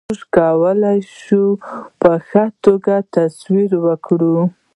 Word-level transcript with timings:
موږ 0.07 0.21
کولای 0.37 0.99
شو 1.21 1.43
په 2.01 2.11
ښه 2.27 2.43
توګه 2.63 2.93
تصور 3.13 3.71
وکړو. 3.85 4.37